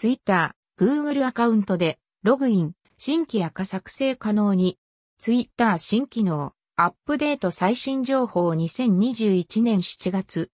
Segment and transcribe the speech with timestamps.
[0.00, 4.78] Twitter、Google アカウントでログイン、新規赤作成可能に。
[5.18, 10.52] Twitter 新機能、アップデート最新情報2021年7月。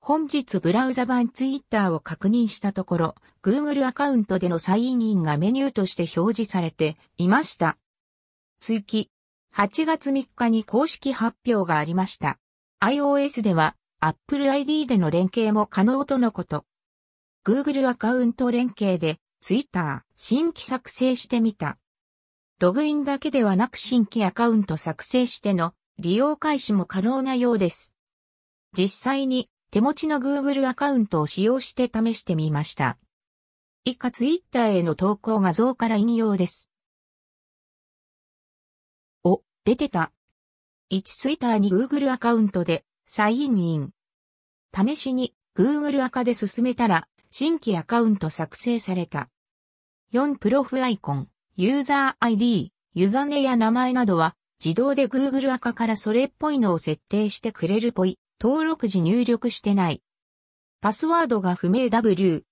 [0.00, 3.14] 本日ブラウザ版 Twitter を確認したところ、
[3.44, 7.78] Google アカウントでのサインインがメニューとして表示されていました。
[8.58, 9.12] 追記。
[9.54, 12.40] 8月3日に公式発表がありました。
[12.80, 16.64] iOS では Apple ID での連携も可能とのこと。
[17.46, 21.78] Google アカウント連携で Twitter 新規作成してみた。
[22.58, 27.94] ログインだけではなく新規アカウント作成しての利用開始も可能なようです。
[28.76, 32.98] 実際に手持ちの Google アカウントを使用して試してみました。
[33.84, 36.68] 以下 Twitter への投稿画像から引用です。
[39.22, 40.10] お、出てた。
[40.90, 43.90] 1 Twitter に Google アカウントでサインイン。
[44.74, 47.06] 試しに Google アカで進めたら
[47.38, 49.28] 新規アカウント作成された。
[50.14, 58.18] 4プロフアイコン、ユーザー ID、ユザネや名前などは自動で Google アカからそれっぽいのを設定してくれるぽい。
[58.40, 60.00] 登録時入力してない。
[60.80, 62.44] パスワードが不明 W。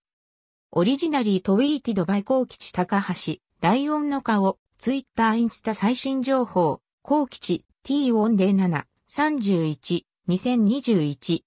[0.70, 11.41] オリジナリートウィーティドバイコウキチ高橋、ライオンの顔、ツイッターインスタ最新情報、コウキチ T107、31、2021。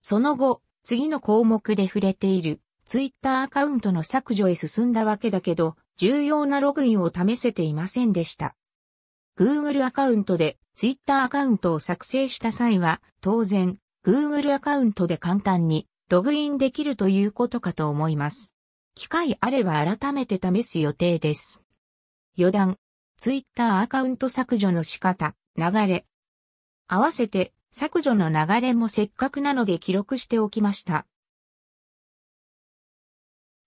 [0.00, 8.56] その後、次の項目で触れている、ツイッターアカウントの削除へ進んだわけだけど、重要なログインを試せていませんでした。
[9.38, 18.56] Google アカウントで Twitter アカウントを作成した際は、当然、Google アカウントで簡単にログインできるということかと思います。
[18.94, 21.60] 機会あれば改めて試す予定です。
[22.38, 22.78] 余談、
[23.18, 26.06] Twitter アカウント削除の仕方、流れ。
[26.86, 31.04] 合わせて削除の流れもせっかくなので記録しておきました。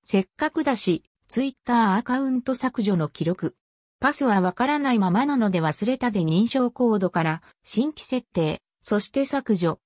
[0.03, 3.55] せっかくだし、Twitter アカウント削除の記録。
[3.99, 9.79] パスはわからないままなので忘れたで認証コードから新規設定、そして削除。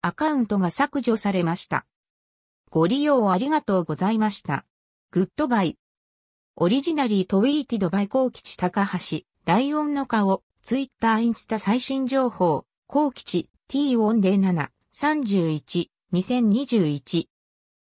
[0.00, 1.86] アカウントが削除されました。
[2.70, 4.64] ご利用ありがとうございました。
[5.10, 17.28] Goodbye。Originally tweeted by コウキチ高橋、ライオンの顔、ツイッターインスタ最新情報、コウキチ T on 07、31、2021